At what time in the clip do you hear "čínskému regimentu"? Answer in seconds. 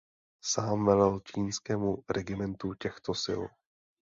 1.19-2.73